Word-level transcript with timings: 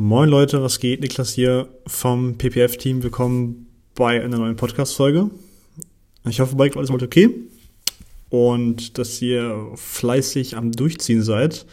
Moin 0.00 0.28
Leute, 0.28 0.62
was 0.62 0.78
geht? 0.78 1.00
Niklas 1.00 1.32
hier 1.32 1.68
vom 1.84 2.38
PPF-Team. 2.38 3.02
Willkommen 3.02 3.66
bei 3.96 4.22
einer 4.22 4.38
neuen 4.38 4.54
Podcast-Folge. 4.54 5.28
Ich 6.24 6.38
hoffe, 6.38 6.54
bei 6.54 6.66
euch 6.66 6.76
alles 6.76 6.90
mal 6.90 7.02
okay 7.02 7.34
und 8.30 8.96
dass 8.96 9.20
ihr 9.20 9.72
fleißig 9.74 10.56
am 10.56 10.70
Durchziehen 10.70 11.22
seid. 11.22 11.66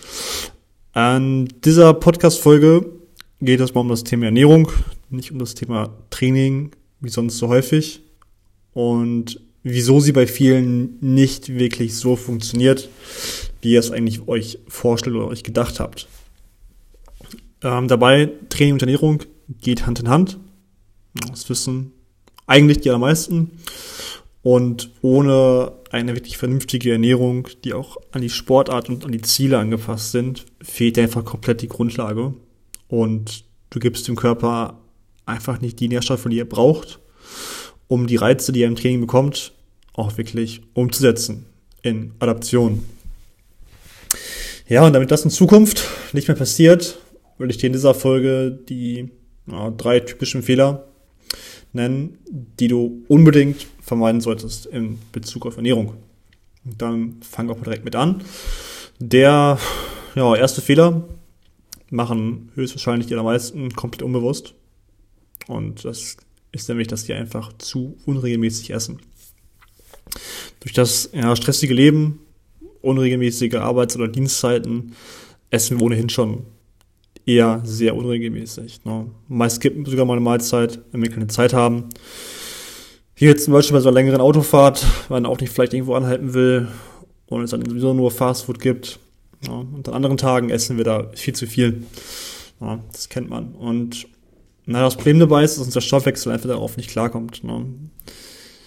An 0.94 1.50
dieser 1.64 1.94
Podcast-Folge 1.94 2.90
geht 3.42 3.60
es 3.60 3.76
mal 3.76 3.82
um 3.82 3.90
das 3.90 4.04
Thema 4.04 4.26
Ernährung, 4.26 4.72
nicht 5.12 5.32
um 5.32 5.38
das 5.38 5.54
Thema 5.54 5.94
Training, 6.10 6.72
wie 7.02 7.10
sonst 7.10 7.38
so 7.38 7.48
häufig. 7.48 8.02
Und 8.74 9.40
wieso 9.62 10.00
sie 10.00 10.14
bei 10.14 10.26
vielen 10.26 10.98
nicht 11.00 11.60
wirklich 11.60 11.96
so 11.96 12.16
funktioniert, 12.16 12.90
wie 13.62 13.74
ihr 13.74 13.80
es 13.80 13.92
eigentlich 13.92 14.28
euch 14.28 14.58
vorstellt 14.68 15.16
oder 15.16 15.28
euch 15.28 15.44
gedacht 15.44 15.80
habt. 15.80 16.08
Ähm, 17.66 17.88
dabei, 17.88 18.30
Training 18.50 18.74
und 18.74 18.84
Ernährung 18.84 19.24
geht 19.60 19.88
Hand 19.88 20.00
in 20.00 20.08
Hand. 20.08 20.38
Das 21.32 21.50
wissen 21.50 21.94
eigentlich 22.46 22.82
die 22.82 22.90
allermeisten. 22.90 23.60
Und 24.44 24.92
ohne 25.02 25.72
eine 25.90 26.16
wirklich 26.16 26.38
vernünftige 26.38 26.92
Ernährung, 26.92 27.48
die 27.64 27.74
auch 27.74 27.98
an 28.12 28.22
die 28.22 28.30
Sportart 28.30 28.90
und 28.90 29.04
an 29.04 29.12
die 29.12 29.24
Ziele 29.24 29.58
angepasst 29.58 30.12
sind, 30.12 30.46
fehlt 30.62 31.00
einfach 31.00 31.26
komplett 31.26 31.64
die 31.64 31.68
Grundlage. 31.68 32.36
Und 32.88 33.46
du 33.72 33.80
gibst 33.80 34.08
dem 34.08 34.16
Körper 34.16 34.78
einfach 35.26 35.60
nicht 35.60 35.80
die 35.80 35.88
Nährstoffe, 35.88 36.28
die 36.30 36.40
er 36.40 36.46
braucht, 36.46 37.00
um 37.88 38.06
die 38.06 38.18
Reize, 38.18 38.52
die 38.52 38.62
er 38.62 38.68
im 38.68 38.76
Training 38.76 39.02
bekommt, 39.02 39.54
auch 39.94 40.16
wirklich 40.18 40.62
umzusetzen 40.76 41.48
in 41.82 42.12
Adaption. 42.20 42.84
Ja, 44.68 44.86
und 44.86 44.94
damit 44.94 45.10
das 45.10 45.26
in 45.26 45.32
Zukunft 45.32 45.84
nicht 46.14 46.28
mehr 46.28 46.38
passiert, 46.38 47.00
will 47.38 47.50
ich 47.50 47.58
dir 47.58 47.68
in 47.68 47.74
dieser 47.74 47.94
Folge 47.94 48.52
die 48.52 49.10
ja, 49.48 49.70
drei 49.72 50.00
typischen 50.00 50.44
Fehler 50.44 50.88
nennen, 51.74 52.18
die 52.60 52.68
du 52.68 53.04
unbedingt 53.08 53.68
vermeiden 53.82 54.22
solltest 54.22 54.66
in 54.66 55.00
Bezug 55.12 55.46
auf 55.46 55.58
Ernährung. 55.58 55.94
Und 56.64 56.82
dann 56.82 57.18
fangen 57.22 57.50
wir 57.50 57.56
auch 57.56 57.64
direkt 57.64 57.86
mit 57.86 57.96
an. 57.96 58.24
Der 59.00 59.60
ja, 60.16 60.36
erste 60.36 60.62
Fehler 60.62 61.04
machen 61.90 62.50
höchstwahrscheinlich 62.56 63.08
die 63.08 63.14
allermeisten 63.14 63.74
komplett 63.74 64.02
unbewusst. 64.02 64.56
Und 65.48 65.86
das 65.86 66.18
ist 66.52 66.70
nämlich, 66.70 66.88
dass 66.88 67.04
die 67.04 67.14
einfach 67.14 67.54
zu 67.58 67.98
unregelmäßig 68.06 68.72
essen. 68.72 69.00
Durch 70.62 70.74
das 70.74 71.10
ja, 71.14 71.36
stressige 71.36 71.74
Leben, 71.74 72.20
unregelmäßige 72.82 73.56
Arbeits- 73.56 73.96
oder 73.96 74.08
Dienstzeiten 74.08 74.94
essen 75.50 75.80
wir 75.80 75.86
ohnehin 75.86 76.10
schon 76.10 76.46
eher 77.26 77.62
sehr 77.64 77.96
unregelmäßig. 77.96 78.86
Ne? 78.86 79.08
Meist 79.28 79.58
skippen 79.58 79.86
sogar 79.86 80.06
mal 80.06 80.14
eine 80.14 80.22
Mahlzeit, 80.22 80.80
wenn 80.92 81.02
wir 81.02 81.10
keine 81.10 81.28
Zeit 81.28 81.54
haben. 81.54 81.86
Hier 83.16 83.30
jetzt 83.30 83.46
zum 83.46 83.54
Beispiel 83.54 83.76
bei 83.76 83.82
so 83.82 83.90
einer 83.90 83.96
längeren 83.96 84.22
Autofahrt, 84.22 84.86
weil 85.08 85.22
man 85.22 85.32
auch 85.32 85.40
nicht 85.40 85.52
vielleicht 85.52 85.74
irgendwo 85.74 85.96
anhalten 85.96 86.34
will 86.34 86.68
und 87.28 87.42
es 87.42 87.52
dann 87.52 87.66
sowieso 87.66 87.94
nur 87.94 88.12
Fastfood 88.12 88.60
gibt. 88.60 89.00
Ja, 89.48 89.54
und 89.54 89.88
an 89.88 89.94
anderen 89.94 90.18
Tagen 90.18 90.50
essen 90.50 90.78
wir 90.78 90.84
da 90.84 91.12
viel 91.14 91.34
zu 91.34 91.48
viel. 91.48 91.84
Ja, 92.60 92.80
das 92.92 93.10
kennt 93.10 93.30
man. 93.30 93.54
Und 93.54 94.08
na, 94.66 94.82
das 94.82 94.96
Problem 94.96 95.20
dabei 95.20 95.44
ist, 95.44 95.58
dass 95.58 95.66
unser 95.66 95.82
Stoffwechsel 95.82 96.32
einfach 96.32 96.50
darauf 96.50 96.78
nicht 96.78 96.90
klarkommt. 96.90 97.44
Ne? 97.44 97.66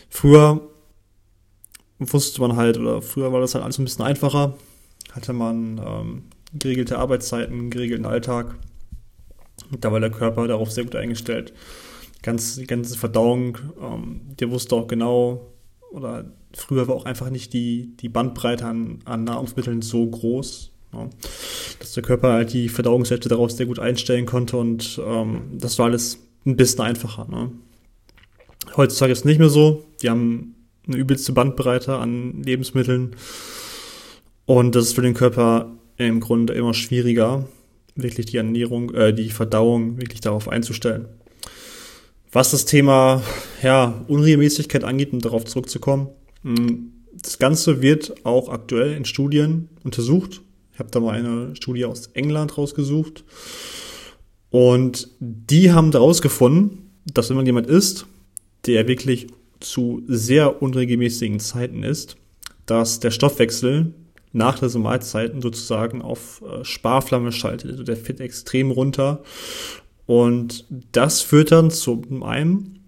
Früher 0.09 0.61
wusste 1.98 2.41
man 2.41 2.56
halt, 2.56 2.78
oder 2.78 3.03
früher 3.03 3.33
war 3.33 3.41
das 3.41 3.55
halt 3.55 3.65
alles 3.65 3.78
ein 3.78 3.84
bisschen 3.84 4.05
einfacher. 4.05 4.56
Hatte 5.12 5.33
man 5.33 5.81
ähm, 5.84 6.22
geregelte 6.52 6.98
Arbeitszeiten, 6.98 7.70
geregelten 7.70 8.06
Alltag. 8.06 8.56
Da 9.80 9.92
war 9.92 10.00
der 10.00 10.10
Körper 10.10 10.46
darauf 10.48 10.70
sehr 10.70 10.84
gut 10.84 10.96
eingestellt. 10.96 11.52
Ganz, 12.22 12.56
die 12.56 12.66
ganze 12.66 12.96
Verdauung, 12.96 13.58
ähm, 13.80 14.20
der 14.38 14.50
wusste 14.50 14.74
auch 14.74 14.86
genau, 14.86 15.52
oder 15.92 16.24
früher 16.53 16.88
war 16.88 16.97
auch 16.97 17.04
einfach 17.04 17.31
nicht 17.31 17.53
die, 17.53 17.97
die 17.97 18.08
Bandbreite 18.08 18.66
an, 18.66 19.00
an 19.04 19.25
Nahrungsmitteln 19.25 19.82
so 19.82 20.06
groß, 20.06 20.72
ja, 20.92 21.08
dass 21.78 21.92
der 21.92 22.03
Körper 22.03 22.32
halt 22.32 22.53
die 22.53 22.69
Verdauungssätze 22.69 23.28
darauf 23.28 23.50
sehr 23.53 23.66
gut 23.66 23.78
einstellen 23.78 24.26
konnte 24.26 24.56
und 24.56 25.00
ähm, 25.04 25.58
das 25.58 25.78
war 25.78 25.87
alles 25.87 26.19
ein 26.47 26.56
bisschen 26.56 26.81
einfacher. 26.81 27.26
Ne? 27.28 27.53
Heutzutage 28.76 29.12
ist 29.12 29.20
es 29.20 29.25
nicht 29.25 29.38
mehr 29.38 29.50
so. 29.50 29.84
Die 30.03 30.10
haben 30.10 30.54
eine 30.87 30.97
übelste 30.97 31.32
Bandbreite 31.32 31.97
an 31.97 32.42
Lebensmitteln 32.42 33.16
und 34.47 34.75
das 34.75 34.87
ist 34.87 34.94
für 34.94 35.03
den 35.03 35.14
Körper 35.14 35.78
im 36.06 36.20
Grunde 36.20 36.53
immer 36.54 36.75
schwieriger, 36.75 37.48
wirklich 37.94 38.26
die 38.26 38.36
Ernährung, 38.36 38.94
äh, 38.94 39.12
die 39.12 39.31
Verdauung 39.31 39.98
wirklich 39.98 40.20
darauf 40.20 40.48
einzustellen. 40.48 41.09
Was 42.31 42.50
das 42.50 42.64
Thema 42.64 43.22
ja, 43.62 44.04
Unregelmäßigkeit 44.06 44.84
angeht, 44.84 45.12
um 45.12 45.20
darauf 45.20 45.44
zurückzukommen, 45.44 46.08
hm, 46.42 46.92
das 47.12 47.38
Ganze 47.38 47.82
wird 47.82 48.25
auch 48.25 48.48
aktuell 48.48 48.92
in 48.92 49.04
Studien 49.04 49.69
untersucht. 49.82 50.42
Ich 50.72 50.78
habe 50.78 50.91
da 50.91 51.00
mal 51.00 51.16
eine 51.16 51.56
Studie 51.56 51.84
aus 51.84 52.08
England 52.08 52.56
rausgesucht. 52.56 53.25
Und 54.50 55.08
die 55.19 55.72
haben 55.72 55.91
daraus 55.91 56.22
gefunden, 56.22 56.91
dass 57.06 57.28
wenn 57.28 57.37
man 57.37 57.47
jemand 57.47 57.66
ist, 57.66 58.06
der 58.66 58.87
wirklich 58.87 59.26
zu 59.60 60.03
sehr 60.06 60.62
unregelmäßigen 60.62 61.41
Zeiten 61.41 61.82
ist, 61.82 62.16
dass 62.66 63.00
der 63.00 63.10
Stoffwechsel 63.10 63.94
nach 64.33 64.59
dieser 64.59 64.78
Mahlzeiten 64.78 65.41
sozusagen 65.41 66.03
auf 66.03 66.43
äh, 66.43 66.65
Sparflamme 66.65 67.33
schaltet. 67.33 67.71
Also 67.71 67.83
der 67.83 67.97
fährt 67.97 68.21
extrem 68.21 68.71
runter. 68.71 69.22
Und 70.06 70.65
das 70.93 71.21
führt 71.21 71.53
dann 71.53 71.71
zum 71.71 72.22
einen 72.22 72.78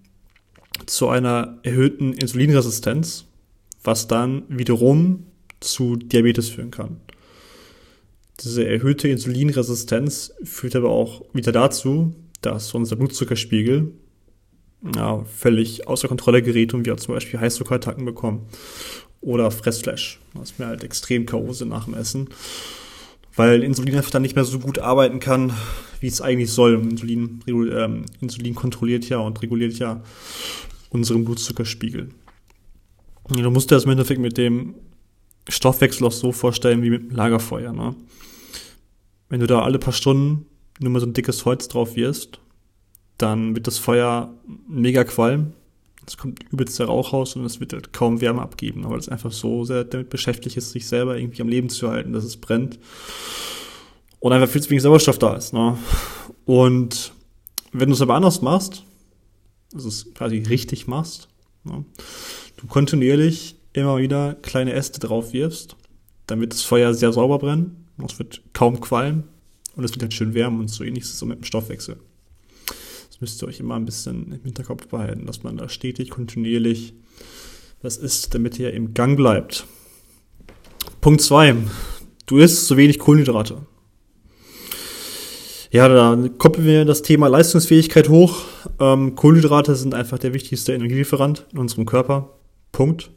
zu 0.85 1.09
einer 1.09 1.59
erhöhten 1.63 2.13
Insulinresistenz, 2.13 3.25
was 3.83 4.07
dann 4.07 4.43
wiederum 4.47 5.27
zu 5.59 5.95
Diabetes 5.95 6.49
führen 6.49 6.71
kann. 6.71 6.97
Diese 8.39 8.65
erhöhte 8.65 9.07
Insulinresistenz 9.07 10.33
führt 10.43 10.75
aber 10.75 10.89
auch 10.89 11.21
wieder 11.33 11.51
dazu, 11.51 12.15
dass 12.41 12.73
unser 12.73 12.95
Blutzuckerspiegel 12.95 13.91
ja, 14.95 15.23
völlig 15.25 15.87
außer 15.87 16.07
Kontrolle 16.07 16.41
gerät 16.41 16.73
und 16.73 16.87
wir 16.87 16.97
zum 16.97 17.13
Beispiel 17.13 17.39
Heißzuckerattacken 17.39 18.03
bekommen 18.03 18.47
oder 19.21 19.51
Fressflash, 19.51 20.19
was 20.33 20.57
mir 20.57 20.67
halt 20.67 20.83
extrem 20.83 21.25
K.O. 21.25 21.53
sind 21.53 21.69
nach 21.69 21.85
dem 21.85 21.93
Essen, 21.93 22.29
weil 23.35 23.63
Insulin 23.63 23.95
einfach 23.95 24.11
dann 24.11 24.23
nicht 24.23 24.35
mehr 24.35 24.45
so 24.45 24.59
gut 24.59 24.79
arbeiten 24.79 25.19
kann, 25.19 25.53
wie 25.99 26.07
es 26.07 26.21
eigentlich 26.21 26.51
soll. 26.51 26.73
Insulin, 26.73 27.41
ähm, 27.47 28.05
Insulin 28.19 28.55
kontrolliert 28.55 29.07
ja 29.07 29.19
und 29.19 29.41
reguliert 29.41 29.77
ja 29.79 30.01
unseren 30.89 31.23
Blutzuckerspiegel. 31.23 32.09
Du 33.29 33.51
musst 33.51 33.71
dir 33.71 33.75
das 33.75 33.85
im 33.85 33.91
Endeffekt 33.91 34.19
mit 34.19 34.37
dem 34.37 34.75
Stoffwechsel 35.47 36.05
auch 36.05 36.11
so 36.11 36.31
vorstellen 36.31 36.81
wie 36.81 36.89
mit 36.89 37.03
dem 37.03 37.15
Lagerfeuer. 37.15 37.71
Ne? 37.71 37.95
Wenn 39.29 39.39
du 39.39 39.47
da 39.47 39.61
alle 39.61 39.79
paar 39.79 39.93
Stunden 39.93 40.45
nur 40.79 40.91
mal 40.91 40.99
so 40.99 41.05
ein 41.05 41.13
dickes 41.13 41.45
Holz 41.45 41.67
drauf 41.67 41.95
wirst, 41.95 42.39
dann 43.17 43.55
wird 43.55 43.67
das 43.67 43.77
Feuer 43.77 44.33
mega 44.67 45.03
qualm 45.03 45.53
es 46.07 46.17
kommt 46.17 46.39
übelst 46.51 46.79
der 46.79 46.87
Rauch 46.87 47.13
raus 47.13 47.35
und 47.35 47.45
es 47.45 47.59
wird 47.59 47.73
halt 47.73 47.93
kaum 47.93 48.21
Wärme 48.21 48.41
abgeben, 48.41 48.83
weil 48.89 48.99
es 48.99 49.09
einfach 49.09 49.31
so 49.31 49.63
sehr 49.65 49.83
damit 49.83 50.09
beschäftigt 50.09 50.57
ist, 50.57 50.71
sich 50.71 50.87
selber 50.87 51.17
irgendwie 51.17 51.41
am 51.41 51.47
Leben 51.47 51.69
zu 51.69 51.89
halten, 51.89 52.13
dass 52.13 52.23
es 52.23 52.37
brennt. 52.37 52.79
Und 54.19 54.33
einfach 54.33 54.49
viel 54.49 54.61
zu 54.61 54.69
wenig 54.69 54.83
Sauerstoff 54.83 55.19
da 55.19 55.35
ist. 55.35 55.53
Ne? 55.53 55.77
Und 56.45 57.13
wenn 57.71 57.89
du 57.89 57.95
es 57.95 58.01
aber 58.01 58.15
anders 58.15 58.41
machst, 58.41 58.83
also 59.73 59.87
es 59.87 60.13
quasi 60.13 60.39
richtig 60.39 60.87
machst, 60.87 61.27
ne? 61.63 61.85
du 62.57 62.67
kontinuierlich 62.67 63.55
immer 63.73 63.97
wieder 63.97 64.35
kleine 64.35 64.73
Äste 64.73 64.99
drauf 64.99 65.33
wirfst, 65.33 65.75
dann 66.27 66.39
wird 66.39 66.53
das 66.53 66.61
Feuer 66.61 66.93
sehr 66.93 67.13
sauber 67.13 67.39
brennen, 67.39 67.87
es 68.05 68.17
wird 68.19 68.41
kaum 68.53 68.79
qualmen 68.81 69.23
und 69.75 69.83
es 69.83 69.91
wird 69.91 70.01
halt 70.01 70.13
schön 70.13 70.33
wärmen 70.33 70.59
und 70.59 70.69
so 70.69 70.83
ähnlich 70.83 71.03
ist 71.03 71.13
es 71.13 71.19
so 71.19 71.25
mit 71.25 71.39
dem 71.39 71.43
Stoffwechsel 71.43 71.97
müsst 73.21 73.41
ihr 73.41 73.47
euch 73.47 73.59
immer 73.59 73.75
ein 73.75 73.85
bisschen 73.85 74.31
im 74.31 74.43
Hinterkopf 74.43 74.87
behalten, 74.87 75.25
dass 75.25 75.43
man 75.43 75.57
da 75.57 75.69
stetig, 75.69 76.09
kontinuierlich 76.09 76.93
was 77.81 77.97
isst, 77.97 78.33
damit 78.33 78.59
ihr 78.59 78.73
im 78.73 78.93
Gang 78.93 79.15
bleibt. 79.15 79.65
Punkt 80.99 81.21
zwei: 81.21 81.55
Du 82.25 82.37
isst 82.37 82.67
zu 82.67 82.77
wenig 82.77 82.99
Kohlenhydrate. 82.99 83.65
Ja, 85.71 85.87
da 85.87 86.17
koppeln 86.37 86.67
wir 86.67 86.83
das 86.83 87.01
Thema 87.01 87.27
Leistungsfähigkeit 87.27 88.09
hoch. 88.09 88.41
Ähm, 88.79 89.15
Kohlenhydrate 89.15 89.75
sind 89.75 89.93
einfach 89.93 90.19
der 90.19 90.33
wichtigste 90.33 90.73
Energielieferant 90.73 91.47
in 91.53 91.59
unserem 91.59 91.85
Körper. 91.85 92.37
Punkt. 92.73 93.11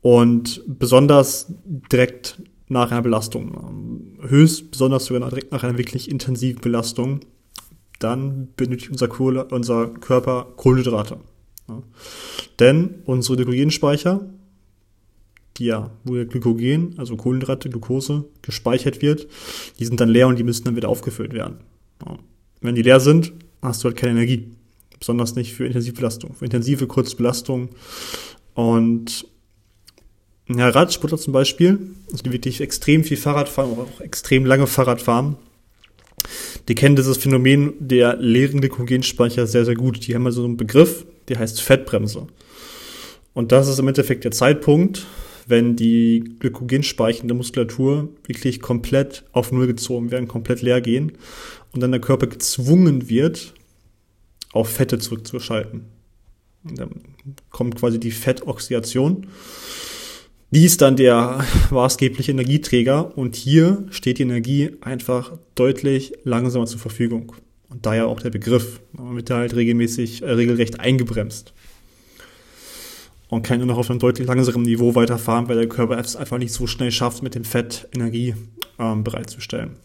Und 0.00 0.62
besonders 0.66 1.52
direkt 1.66 2.40
nach 2.68 2.92
einer 2.92 3.02
Belastung. 3.02 4.16
Höchst 4.28 4.70
besonders 4.70 5.06
sogar 5.06 5.28
direkt 5.28 5.50
nach 5.50 5.64
einer 5.64 5.76
wirklich 5.76 6.08
intensiven 6.08 6.60
Belastung 6.60 7.20
dann 7.98 8.48
benötigt 8.56 8.90
unser, 8.90 9.08
Kohle, 9.08 9.44
unser 9.46 9.88
Körper 9.88 10.46
Kohlenhydrate. 10.56 11.18
Ja. 11.68 11.82
Denn 12.58 13.02
unsere 13.04 13.36
Glykogenspeicher, 13.36 14.26
die 15.56 15.66
ja, 15.66 15.90
wo 16.04 16.14
der 16.14 16.26
Glykogen, 16.26 16.94
also 16.98 17.16
Kohlenhydrate, 17.16 17.68
Glucose, 17.68 18.24
gespeichert 18.42 19.02
wird, 19.02 19.26
die 19.78 19.84
sind 19.84 20.00
dann 20.00 20.08
leer 20.08 20.28
und 20.28 20.38
die 20.38 20.44
müssen 20.44 20.64
dann 20.64 20.76
wieder 20.76 20.88
aufgefüllt 20.88 21.32
werden. 21.32 21.58
Ja. 22.04 22.18
Wenn 22.60 22.74
die 22.74 22.82
leer 22.82 23.00
sind, 23.00 23.32
hast 23.62 23.82
du 23.82 23.88
halt 23.88 23.96
keine 23.96 24.12
Energie. 24.12 24.50
Besonders 24.98 25.36
nicht 25.36 25.54
für 25.54 25.66
Intensivbelastung, 25.66 26.34
für 26.34 26.44
intensive 26.44 26.86
Kurzbelastung. 26.86 27.70
Und 28.54 29.26
ja, 30.48 30.68
Radsportler 30.68 31.18
zum 31.18 31.32
Beispiel, 31.32 31.94
also 32.10 32.22
die 32.24 32.32
wirklich 32.32 32.60
extrem 32.60 33.04
viel 33.04 33.16
Fahrrad 33.16 33.48
fahren, 33.48 33.76
auch 33.78 34.00
extrem 34.00 34.46
lange 34.46 34.66
Fahrrad 34.66 35.00
fahren, 35.02 35.36
die 36.68 36.74
kennen 36.74 36.96
dieses 36.96 37.16
Phänomen 37.16 37.74
der 37.78 38.16
leeren 38.16 38.60
Glykogenspeicher 38.60 39.46
sehr, 39.46 39.64
sehr 39.64 39.74
gut. 39.74 40.06
Die 40.06 40.14
haben 40.14 40.26
also 40.26 40.44
einen 40.44 40.56
Begriff, 40.56 41.06
der 41.28 41.38
heißt 41.38 41.60
Fettbremse. 41.60 42.26
Und 43.34 43.52
das 43.52 43.68
ist 43.68 43.78
im 43.78 43.88
Endeffekt 43.88 44.24
der 44.24 44.32
Zeitpunkt, 44.32 45.06
wenn 45.46 45.76
die 45.76 46.34
glykogenspeichernde 46.40 47.34
Muskulatur 47.34 48.08
wirklich 48.26 48.60
komplett 48.60 49.24
auf 49.32 49.50
Null 49.50 49.66
gezogen 49.66 50.10
werden, 50.10 50.28
komplett 50.28 50.60
leer 50.60 50.80
gehen 50.80 51.12
und 51.72 51.80
dann 51.80 51.90
der 51.90 52.00
Körper 52.00 52.26
gezwungen 52.26 53.08
wird, 53.08 53.54
auf 54.52 54.68
Fette 54.68 54.98
zurückzuschalten. 54.98 55.84
Und 56.64 56.78
dann 56.78 56.90
kommt 57.50 57.76
quasi 57.76 57.98
die 57.98 58.10
Fettoxidation. 58.10 59.26
Die 60.50 60.64
ist 60.64 60.80
dann 60.80 60.96
der 60.96 61.44
maßgebliche 61.70 62.32
Energieträger 62.32 63.16
und 63.16 63.36
hier 63.36 63.84
steht 63.90 64.18
die 64.18 64.22
Energie 64.22 64.70
einfach 64.80 65.32
deutlich 65.54 66.14
langsamer 66.24 66.66
zur 66.66 66.80
Verfügung. 66.80 67.32
Und 67.68 67.84
daher 67.84 68.06
auch 68.06 68.20
der 68.20 68.30
Begriff. 68.30 68.80
Man 68.92 69.16
wird 69.16 69.28
da 69.28 69.36
halt 69.36 69.54
regelmäßig, 69.54 70.22
äh, 70.22 70.30
regelrecht 70.30 70.80
eingebremst. 70.80 71.52
Und 73.28 73.42
kann 73.42 73.58
nur 73.58 73.66
noch 73.66 73.76
auf 73.76 73.90
einem 73.90 73.98
deutlich 73.98 74.26
langsamen 74.26 74.62
Niveau 74.62 74.94
weiterfahren, 74.94 75.48
weil 75.48 75.56
der 75.56 75.68
Körper 75.68 75.98
es 75.98 76.16
einfach 76.16 76.38
nicht 76.38 76.54
so 76.54 76.66
schnell 76.66 76.90
schafft, 76.90 77.22
mit 77.22 77.34
dem 77.34 77.44
Fett 77.44 77.86
Energie 77.92 78.34
ähm, 78.78 79.04
bereitzustellen. 79.04 79.76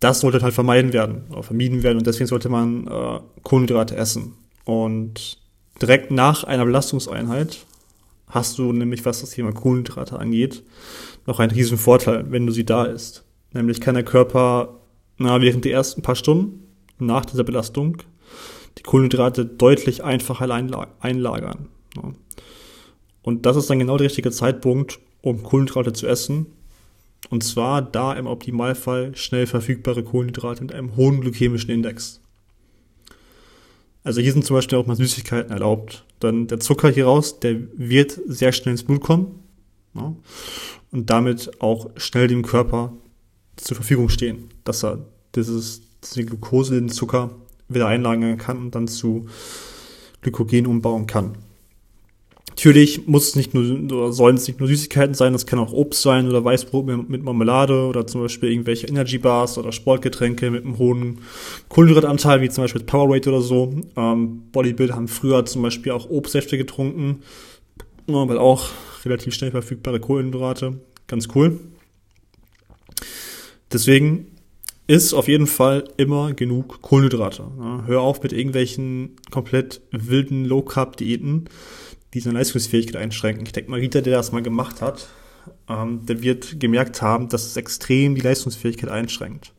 Das 0.00 0.20
sollte 0.20 0.42
halt 0.42 0.52
vermeiden 0.52 0.92
werden, 0.92 1.22
oder 1.30 1.44
vermieden 1.44 1.84
werden 1.84 1.98
und 1.98 2.08
deswegen 2.08 2.26
sollte 2.26 2.48
man 2.48 2.88
äh, 2.88 3.20
Kohlenhydrate 3.44 3.96
essen. 3.96 4.34
Und 4.64 5.38
direkt 5.80 6.10
nach 6.10 6.42
einer 6.42 6.64
Belastungseinheit 6.64 7.58
hast 8.34 8.58
du 8.58 8.72
nämlich, 8.72 9.04
was 9.04 9.20
das 9.20 9.30
Thema 9.30 9.52
Kohlenhydrate 9.52 10.18
angeht, 10.18 10.64
noch 11.26 11.38
einen 11.38 11.52
riesen 11.52 11.78
Vorteil, 11.78 12.30
wenn 12.30 12.46
du 12.46 12.52
sie 12.52 12.64
da 12.64 12.84
isst. 12.84 13.24
Nämlich 13.52 13.80
kann 13.80 13.94
der 13.94 14.04
Körper 14.04 14.80
na, 15.16 15.40
während 15.40 15.64
der 15.64 15.72
ersten 15.72 16.02
paar 16.02 16.16
Stunden 16.16 16.64
nach 16.98 17.24
dieser 17.24 17.44
Belastung 17.44 17.98
die 18.78 18.82
Kohlenhydrate 18.82 19.46
deutlich 19.46 20.02
einfacher 20.02 20.50
einlagern. 21.00 21.68
Und 23.22 23.46
das 23.46 23.56
ist 23.56 23.70
dann 23.70 23.78
genau 23.78 23.96
der 23.96 24.06
richtige 24.06 24.32
Zeitpunkt, 24.32 24.98
um 25.22 25.44
Kohlenhydrate 25.44 25.92
zu 25.92 26.08
essen. 26.08 26.46
Und 27.30 27.44
zwar 27.44 27.80
da 27.80 28.12
im 28.12 28.26
Optimalfall 28.26 29.16
schnell 29.16 29.46
verfügbare 29.46 30.02
Kohlenhydrate 30.02 30.62
mit 30.62 30.74
einem 30.74 30.96
hohen 30.96 31.20
glykämischen 31.20 31.70
Index. 31.70 32.20
Also 34.04 34.20
hier 34.20 34.32
sind 34.32 34.44
zum 34.44 34.54
Beispiel 34.54 34.78
auch 34.78 34.86
mal 34.86 34.96
Süßigkeiten 34.96 35.50
erlaubt. 35.50 36.04
Dann 36.20 36.46
der 36.46 36.60
Zucker 36.60 36.90
hier 36.90 37.06
raus, 37.06 37.40
der 37.40 37.56
wird 37.74 38.20
sehr 38.26 38.52
schnell 38.52 38.72
ins 38.72 38.84
Blut 38.84 39.00
kommen 39.00 39.42
ja, 39.94 40.14
und 40.92 41.10
damit 41.10 41.60
auch 41.60 41.90
schnell 41.96 42.28
dem 42.28 42.42
Körper 42.42 42.92
zur 43.56 43.76
Verfügung 43.76 44.10
stehen, 44.10 44.50
dass 44.64 44.84
er 44.84 45.06
dieses, 45.34 45.82
diese 46.02 46.24
Glucose, 46.24 46.74
den 46.74 46.90
Zucker 46.90 47.30
wieder 47.68 47.86
einlagern 47.86 48.36
kann 48.36 48.58
und 48.58 48.74
dann 48.74 48.88
zu 48.88 49.26
Glykogen 50.20 50.66
umbauen 50.66 51.06
kann. 51.06 51.38
Natürlich 52.56 53.08
muss 53.08 53.28
es 53.28 53.36
nicht 53.36 53.52
nur, 53.52 54.12
sollen 54.12 54.36
es 54.36 54.46
nicht 54.46 54.60
nur 54.60 54.68
Süßigkeiten 54.68 55.14
sein, 55.14 55.32
das 55.32 55.44
kann 55.44 55.58
auch 55.58 55.72
Obst 55.72 56.02
sein 56.02 56.28
oder 56.28 56.44
Weißbrot 56.44 56.86
mit 56.86 57.24
Marmelade 57.24 57.86
oder 57.86 58.06
zum 58.06 58.22
Beispiel 58.22 58.52
irgendwelche 58.52 58.86
Energy 58.86 59.18
Bars 59.18 59.58
oder 59.58 59.72
Sportgetränke 59.72 60.52
mit 60.52 60.64
einem 60.64 60.78
hohen 60.78 61.18
Kohlenhydratanteil, 61.68 62.40
wie 62.42 62.48
zum 62.48 62.62
Beispiel 62.62 62.84
Powerade 62.84 63.28
oder 63.28 63.40
so. 63.40 63.74
Ähm, 63.96 64.44
Bodybuilder 64.52 64.94
haben 64.94 65.08
früher 65.08 65.44
zum 65.44 65.62
Beispiel 65.62 65.90
auch 65.90 66.08
Obstsäfte 66.08 66.56
getrunken, 66.56 67.22
weil 68.06 68.38
auch 68.38 68.68
relativ 69.04 69.34
schnell 69.34 69.50
verfügbare 69.50 69.98
Kohlenhydrate. 69.98 70.78
Ganz 71.08 71.28
cool. 71.34 71.58
Deswegen 73.72 74.28
ist 74.86 75.12
auf 75.12 75.26
jeden 75.26 75.48
Fall 75.48 75.88
immer 75.96 76.34
genug 76.34 76.82
Kohlenhydrate. 76.82 77.44
Ja, 77.58 77.82
hör 77.86 78.00
auf 78.02 78.22
mit 78.22 78.32
irgendwelchen 78.32 79.16
komplett 79.32 79.80
wilden 79.90 80.44
Low-Carb-Diäten, 80.44 81.48
die 82.14 82.20
seine 82.20 82.38
Leistungsfähigkeit 82.38 82.96
einschränken. 82.96 83.44
Ich 83.44 83.52
denke 83.52 83.70
mal, 83.70 83.80
jeder, 83.80 84.00
der 84.00 84.16
das 84.16 84.30
mal 84.30 84.42
gemacht 84.42 84.80
hat, 84.80 85.08
ähm, 85.68 86.06
der 86.06 86.22
wird 86.22 86.60
gemerkt 86.60 87.02
haben, 87.02 87.28
dass 87.28 87.44
es 87.44 87.56
extrem 87.56 88.14
die 88.14 88.20
Leistungsfähigkeit 88.20 88.88
einschränkt. 88.88 89.52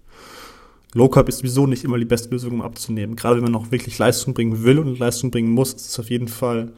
Low 0.94 1.10
Carb 1.10 1.28
ist 1.28 1.40
sowieso 1.40 1.68
nicht 1.68 1.84
immer 1.84 2.00
die 2.00 2.06
beste 2.06 2.30
Lösung, 2.30 2.54
um 2.54 2.62
abzunehmen. 2.62 3.18
Gerade 3.18 3.36
wenn 3.36 3.44
man 3.44 3.52
noch 3.52 3.72
wirklich 3.72 3.98
Leistung 3.98 4.34
bringen 4.34 4.64
will 4.64 4.80
und 4.80 4.98
Leistung 4.98 5.30
bringen 5.30 5.52
muss, 5.52 5.74
ist 5.74 5.90
es 5.90 6.00
auf 6.00 6.10
jeden 6.10 6.30
Fall 6.30 6.72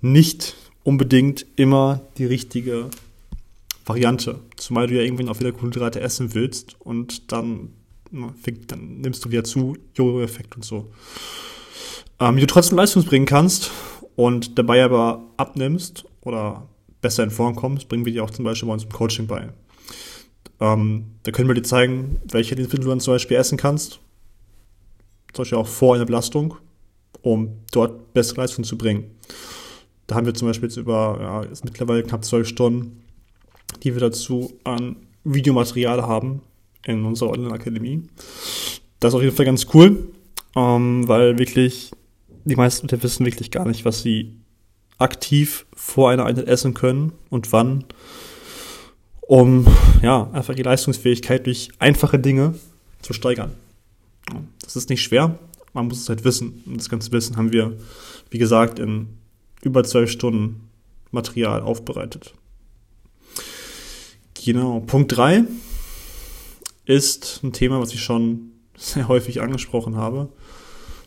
nicht 0.00 0.56
unbedingt 0.82 1.46
immer 1.54 2.00
die 2.18 2.24
richtige 2.24 2.90
Variante. 3.86 4.40
Zumal 4.56 4.88
du 4.88 4.94
ja 4.94 5.02
irgendwann 5.02 5.28
auch 5.28 5.38
wieder 5.38 5.52
Kohlenhydrate 5.52 6.00
essen 6.00 6.34
willst 6.34 6.76
und 6.80 7.30
dann 7.32 7.70
dann 8.66 9.00
nimmst 9.00 9.24
du 9.24 9.30
wieder 9.30 9.44
zu, 9.44 9.76
Jojo-Effekt 9.94 10.56
und 10.56 10.64
so. 10.64 10.90
Ähm, 12.18 12.34
wie 12.34 12.40
du 12.40 12.48
trotzdem 12.48 12.76
Leistung 12.76 13.04
bringen 13.04 13.24
kannst 13.24 13.70
und 14.16 14.58
dabei 14.58 14.84
aber 14.84 15.24
abnimmst 15.36 16.04
oder 16.22 16.68
besser 17.00 17.24
in 17.24 17.30
Form 17.30 17.56
kommst, 17.56 17.88
bringen 17.88 18.04
wir 18.04 18.12
dir 18.12 18.24
auch 18.24 18.30
zum 18.30 18.44
Beispiel 18.44 18.66
bei 18.66 18.74
uns 18.74 18.84
im 18.84 18.90
Coaching 18.90 19.26
bei. 19.26 19.48
Ähm, 20.60 21.06
da 21.22 21.30
können 21.30 21.48
wir 21.48 21.54
dir 21.54 21.62
zeigen, 21.62 22.20
welche 22.30 22.54
Lebensmittel 22.54 22.84
du 22.84 22.90
dann 22.90 23.00
zum 23.00 23.14
Beispiel 23.14 23.36
essen 23.36 23.56
kannst. 23.56 24.00
Zum 25.32 25.42
Beispiel 25.42 25.58
auch 25.58 25.66
vor 25.66 25.94
einer 25.94 26.04
Belastung, 26.04 26.56
um 27.22 27.56
dort 27.72 28.12
bessere 28.12 28.42
Leistung 28.42 28.64
zu 28.64 28.76
bringen. 28.76 29.10
Da 30.06 30.16
haben 30.16 30.26
wir 30.26 30.34
zum 30.34 30.48
Beispiel 30.48 30.68
jetzt 30.68 30.76
über, 30.76 31.18
ja, 31.20 31.44
jetzt 31.44 31.64
mittlerweile 31.64 32.02
knapp 32.02 32.24
zwölf 32.24 32.48
Stunden, 32.48 33.04
die 33.82 33.94
wir 33.94 34.00
dazu 34.00 34.52
an 34.64 34.96
Videomaterial 35.24 36.02
haben, 36.02 36.42
in 36.84 37.04
unserer 37.04 37.30
Online-Akademie. 37.30 38.02
Das 38.98 39.10
ist 39.10 39.14
auf 39.14 39.22
jeden 39.22 39.36
Fall 39.36 39.46
ganz 39.46 39.66
cool, 39.72 40.08
ähm, 40.56 41.06
weil 41.06 41.38
wirklich 41.38 41.92
die 42.44 42.56
meisten 42.56 42.86
Leute 42.86 43.02
wissen 43.02 43.26
wirklich 43.26 43.50
gar 43.50 43.66
nicht, 43.66 43.84
was 43.84 44.02
sie 44.02 44.36
aktiv 44.98 45.66
vor 45.74 46.10
einer 46.10 46.26
Einheit 46.26 46.46
essen 46.46 46.74
können 46.74 47.12
und 47.30 47.52
wann, 47.52 47.84
um 49.20 49.66
ja 50.02 50.30
einfach 50.32 50.54
die 50.54 50.62
Leistungsfähigkeit 50.62 51.46
durch 51.46 51.70
einfache 51.78 52.18
Dinge 52.18 52.54
zu 53.02 53.12
steigern. 53.12 53.52
Das 54.62 54.76
ist 54.76 54.90
nicht 54.90 55.02
schwer, 55.02 55.38
man 55.72 55.88
muss 55.88 56.00
es 56.00 56.08
halt 56.08 56.24
wissen. 56.24 56.62
Und 56.66 56.76
das 56.76 56.88
ganze 56.88 57.12
Wissen 57.12 57.36
haben 57.36 57.52
wir, 57.52 57.76
wie 58.30 58.38
gesagt, 58.38 58.78
in 58.78 59.08
über 59.62 59.84
zwölf 59.84 60.10
Stunden 60.10 60.68
Material 61.10 61.60
aufbereitet. 61.60 62.34
Genau, 64.44 64.80
Punkt 64.80 65.16
3 65.16 65.44
ist 66.86 67.40
ein 67.42 67.52
Thema, 67.52 67.80
was 67.80 67.92
ich 67.92 68.02
schon 68.02 68.52
sehr 68.76 69.08
häufig 69.08 69.40
angesprochen 69.40 69.96
habe. 69.96 70.28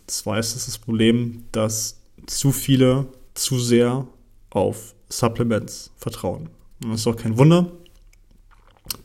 Zwar 0.07 0.39
ist 0.39 0.55
es 0.55 0.65
das 0.65 0.77
Problem, 0.77 1.45
dass 1.51 2.01
zu 2.25 2.51
viele 2.51 3.07
zu 3.33 3.59
sehr 3.59 4.07
auf 4.49 4.95
Supplements 5.09 5.91
vertrauen. 5.97 6.49
Und 6.83 6.91
das 6.91 7.01
ist 7.01 7.07
auch 7.07 7.15
kein 7.15 7.37
Wunder, 7.37 7.71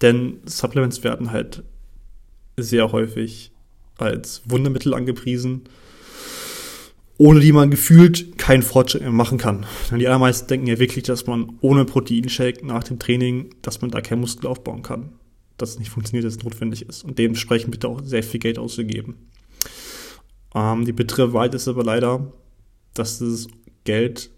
denn 0.00 0.40
Supplements 0.44 1.04
werden 1.04 1.30
halt 1.30 1.62
sehr 2.56 2.92
häufig 2.92 3.52
als 3.98 4.42
Wundermittel 4.46 4.94
angepriesen, 4.94 5.62
ohne 7.16 7.40
die 7.40 7.52
man 7.52 7.70
gefühlt 7.70 8.38
keinen 8.38 8.62
Fortschritt 8.62 9.02
mehr 9.02 9.10
machen 9.10 9.38
kann. 9.38 9.66
Denn 9.90 9.98
die 9.98 10.06
allermeisten 10.06 10.48
denken 10.48 10.66
ja 10.66 10.78
wirklich, 10.78 11.04
dass 11.04 11.26
man 11.26 11.58
ohne 11.60 11.84
Proteinshake 11.84 12.64
nach 12.66 12.84
dem 12.84 12.98
Training, 12.98 13.54
dass 13.62 13.80
man 13.80 13.90
da 13.90 14.00
keinen 14.00 14.20
Muskel 14.20 14.46
aufbauen 14.46 14.82
kann 14.82 15.12
das 15.58 15.78
nicht 15.78 15.90
funktioniert, 15.90 16.24
dass 16.24 16.36
es 16.36 16.44
notwendig 16.44 16.88
ist. 16.88 17.04
Und 17.04 17.18
dementsprechend 17.18 17.72
bitte 17.72 17.88
auch 17.88 18.00
sehr 18.02 18.22
viel 18.22 18.40
Geld 18.40 18.58
auszugeben. 18.58 19.16
Ähm, 20.54 20.84
die 20.84 20.92
bittere 20.92 21.32
Wahrheit 21.32 21.54
ist 21.54 21.68
aber 21.68 21.84
leider, 21.84 22.32
dass 22.94 23.18
das 23.18 23.48
Geld 23.84 24.30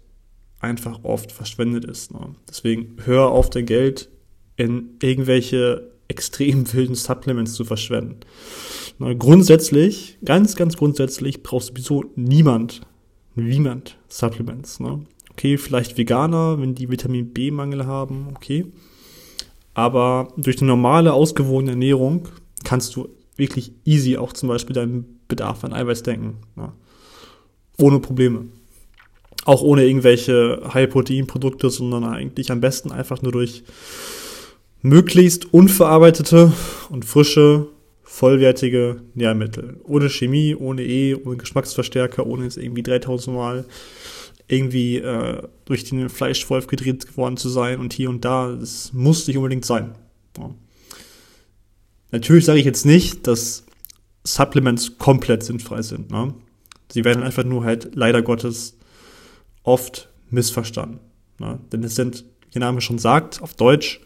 einfach 0.59 1.03
oft 1.03 1.31
verschwendet 1.31 1.85
ist. 1.85 2.13
Ne? 2.13 2.35
Deswegen 2.47 2.97
hör 3.03 3.29
auf, 3.29 3.49
dein 3.49 3.65
Geld 3.65 4.09
in 4.55 4.97
irgendwelche 5.01 5.91
extrem 6.07 6.71
wilden 6.73 6.95
Supplements 6.95 7.53
zu 7.53 7.65
verschwenden. 7.65 8.19
Na, 8.99 9.13
grundsätzlich, 9.13 10.17
ganz, 10.23 10.55
ganz 10.55 10.77
grundsätzlich 10.77 11.41
brauchst 11.41 11.69
du 11.69 11.81
sowieso 11.81 12.11
niemand, 12.15 12.81
niemand 13.35 13.97
Supplements. 14.07 14.79
Ne? 14.79 15.05
Okay, 15.31 15.57
vielleicht 15.57 15.97
Veganer, 15.97 16.59
wenn 16.59 16.75
die 16.75 16.89
Vitamin 16.89 17.33
B-Mangel 17.33 17.85
haben, 17.85 18.27
okay. 18.35 18.65
Aber 19.73 20.33
durch 20.37 20.57
eine 20.57 20.67
normale, 20.67 21.13
ausgewogene 21.13 21.71
Ernährung 21.71 22.27
kannst 22.63 22.95
du 22.95 23.09
wirklich 23.35 23.73
easy 23.85 24.17
auch 24.17 24.33
zum 24.33 24.49
Beispiel 24.49 24.73
deinen 24.73 25.19
Bedarf 25.27 25.63
an 25.63 25.73
Eiweiß 25.73 26.03
denken. 26.03 26.37
Ja. 26.57 26.73
Ohne 27.77 27.99
Probleme. 27.99 28.45
Auch 29.45 29.61
ohne 29.61 29.85
irgendwelche 29.85 30.61
High-Protein-Produkte, 30.73 31.69
sondern 31.69 32.03
eigentlich 32.03 32.51
am 32.51 32.61
besten 32.61 32.91
einfach 32.91 33.21
nur 33.21 33.31
durch 33.31 33.63
möglichst 34.81 35.53
unverarbeitete 35.53 36.51
und 36.89 37.05
frische 37.05 37.67
vollwertige 38.03 39.01
Nährmittel. 39.15 39.79
Ohne 39.83 40.09
Chemie, 40.09 40.53
ohne 40.53 40.83
E, 40.83 41.15
ohne 41.15 41.37
Geschmacksverstärker, 41.37 42.27
ohne 42.27 42.43
jetzt 42.43 42.57
irgendwie 42.57 42.83
3000 42.83 43.35
Mal 43.35 43.65
irgendwie 44.47 44.97
äh, 44.97 45.41
durch 45.63 45.85
den 45.85 46.09
Fleischwolf 46.09 46.67
gedreht 46.67 47.07
geworden 47.07 47.37
zu 47.37 47.47
sein 47.47 47.79
und 47.79 47.93
hier 47.93 48.09
und 48.09 48.25
da. 48.25 48.51
Das 48.51 48.91
muss 48.91 49.27
nicht 49.27 49.37
unbedingt 49.37 49.65
sein. 49.65 49.95
Ja. 50.37 50.53
Natürlich 52.11 52.45
sage 52.45 52.59
ich 52.59 52.65
jetzt 52.65 52.85
nicht, 52.85 53.27
dass 53.27 53.65
Supplements 54.23 54.97
komplett 54.97 55.43
sinnfrei 55.43 55.81
sind. 55.81 56.09
Ne? 56.11 56.33
Sie 56.91 57.03
werden 57.05 57.23
einfach 57.23 57.43
nur 57.43 57.63
halt 57.63 57.95
leider 57.95 58.21
Gottes 58.21 58.77
oft 59.63 60.09
missverstanden. 60.29 60.99
Ne? 61.39 61.59
Denn 61.71 61.83
es 61.83 61.95
sind, 61.95 62.23
wie 62.45 62.51
der 62.53 62.61
Name 62.61 62.81
schon 62.81 62.99
sagt, 62.99 63.41
auf 63.41 63.55
Deutsch 63.55 64.01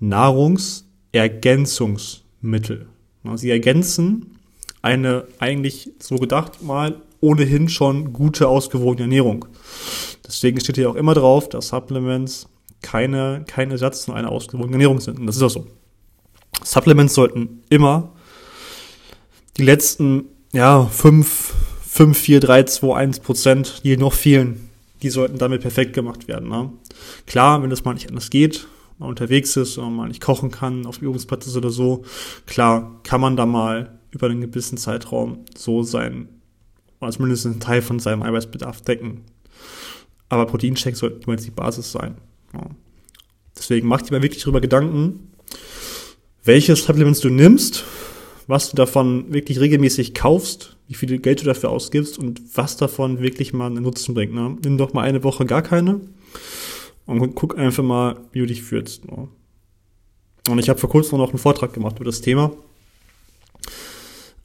Nahrungsergänzungsmittel. 0.00 2.88
Ne? 3.22 3.38
Sie 3.38 3.48
ergänzen 3.50 4.38
eine 4.82 5.24
eigentlich 5.38 5.92
so 5.98 6.16
gedacht 6.16 6.62
mal 6.62 7.00
ohnehin 7.20 7.70
schon 7.70 8.12
gute, 8.12 8.48
ausgewogene 8.48 9.04
Ernährung. 9.04 9.46
Deswegen 10.26 10.60
steht 10.60 10.76
hier 10.76 10.90
auch 10.90 10.94
immer 10.94 11.14
drauf, 11.14 11.48
dass 11.48 11.68
Supplements 11.68 12.48
keine, 12.82 13.44
kein 13.46 13.70
Ersatz 13.70 14.04
für 14.04 14.12
eine 14.14 14.28
ausgewogene 14.28 14.72
Ernährung 14.72 15.00
sind. 15.00 15.18
Und 15.18 15.24
das 15.26 15.36
ist 15.36 15.42
auch 15.42 15.48
so. 15.48 15.66
Supplements 16.62 17.14
sollten 17.14 17.62
immer 17.68 18.12
die 19.56 19.64
letzten, 19.64 20.24
ja, 20.52 20.86
5, 20.86 21.54
5, 21.86 22.18
4, 22.18 22.40
3, 22.40 22.62
2, 22.64 22.96
1 22.96 23.20
Prozent, 23.20 23.82
die 23.84 23.96
noch 23.96 24.12
fehlen, 24.12 24.68
die 25.02 25.10
sollten 25.10 25.38
damit 25.38 25.62
perfekt 25.62 25.92
gemacht 25.92 26.28
werden. 26.28 26.48
Ne? 26.48 26.72
Klar, 27.26 27.62
wenn 27.62 27.70
das 27.70 27.84
mal 27.84 27.94
nicht 27.94 28.08
anders 28.08 28.30
geht, 28.30 28.66
mal 28.98 29.08
unterwegs 29.08 29.56
ist 29.56 29.78
oder 29.78 29.90
mal 29.90 30.08
nicht 30.08 30.22
kochen 30.22 30.50
kann, 30.50 30.86
auf 30.86 31.00
Übungsplatz 31.00 31.46
ist 31.46 31.56
oder 31.56 31.70
so, 31.70 32.04
klar, 32.46 33.00
kann 33.02 33.20
man 33.20 33.36
da 33.36 33.46
mal 33.46 33.98
über 34.10 34.26
einen 34.28 34.40
gewissen 34.40 34.78
Zeitraum 34.78 35.44
so 35.56 35.82
sein, 35.82 36.28
oder 37.00 37.12
zumindest 37.12 37.46
einen 37.46 37.60
Teil 37.60 37.82
von 37.82 37.98
seinem 37.98 38.22
Eiweißbedarf 38.22 38.80
decken. 38.80 39.22
Aber 40.28 40.46
Proteinchecks 40.46 41.00
sollten 41.00 41.20
niemals 41.20 41.44
die 41.44 41.50
Basis 41.50 41.92
sein. 41.92 42.16
Ja. 42.54 42.62
Deswegen 43.56 43.86
mach 43.86 44.02
dir 44.02 44.12
mal 44.12 44.22
wirklich 44.22 44.42
darüber 44.42 44.60
Gedanken, 44.60 45.33
welche 46.44 46.76
Supplements 46.76 47.20
du 47.20 47.30
nimmst, 47.30 47.84
was 48.46 48.70
du 48.70 48.76
davon 48.76 49.32
wirklich 49.32 49.60
regelmäßig 49.60 50.14
kaufst, 50.14 50.76
wie 50.88 50.94
viel 50.94 51.18
Geld 51.18 51.40
du 51.40 51.46
dafür 51.46 51.70
ausgibst 51.70 52.18
und 52.18 52.42
was 52.54 52.76
davon 52.76 53.20
wirklich 53.20 53.52
mal 53.52 53.66
einen 53.66 53.82
Nutzen 53.82 54.14
bringt. 54.14 54.34
Ne? 54.34 54.56
Nimm 54.62 54.76
doch 54.76 54.92
mal 54.92 55.02
eine 55.02 55.24
Woche 55.24 55.46
gar 55.46 55.62
keine 55.62 56.00
und 57.06 57.34
guck 57.34 57.58
einfach 57.58 57.82
mal, 57.82 58.16
wie 58.32 58.40
du 58.40 58.46
dich 58.46 58.62
fühlst. 58.62 59.06
Ne? 59.06 59.28
Und 60.48 60.58
ich 60.58 60.68
habe 60.68 60.78
vor 60.78 60.90
kurzem 60.90 61.18
noch 61.18 61.30
einen 61.30 61.38
Vortrag 61.38 61.72
gemacht 61.72 61.96
über 61.96 62.04
das 62.04 62.20
Thema. 62.20 62.52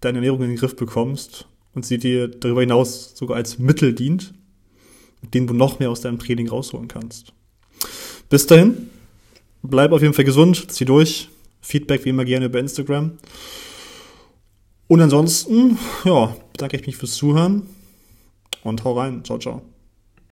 deine 0.00 0.18
Ernährung 0.18 0.42
in 0.42 0.48
den 0.48 0.56
Griff 0.56 0.76
bekommst 0.76 1.46
und 1.74 1.84
sie 1.84 1.98
dir 1.98 2.28
darüber 2.28 2.60
hinaus 2.60 3.12
sogar 3.14 3.36
als 3.36 3.58
Mittel 3.58 3.94
dient, 3.94 4.34
mit 5.22 5.34
dem 5.34 5.46
du 5.46 5.54
noch 5.54 5.78
mehr 5.78 5.90
aus 5.90 6.00
deinem 6.00 6.18
Training 6.18 6.48
rausholen 6.48 6.88
kannst. 6.88 7.32
Bis 8.28 8.46
dahin, 8.46 8.90
bleib 9.62 9.92
auf 9.92 10.02
jeden 10.02 10.14
Fall 10.14 10.24
gesund, 10.24 10.70
zieh 10.70 10.84
durch. 10.84 11.28
Feedback 11.60 12.04
wie 12.04 12.10
immer 12.10 12.24
gerne 12.24 12.46
über 12.46 12.60
Instagram. 12.60 13.18
Und 14.86 15.00
ansonsten, 15.00 15.78
ja, 16.04 16.34
bedanke 16.52 16.76
ich 16.76 16.86
mich 16.86 16.96
fürs 16.96 17.14
Zuhören 17.14 17.66
und 18.62 18.84
hau 18.84 18.98
rein. 18.98 19.22
Ciao, 19.24 19.38
ciao. 19.38 19.62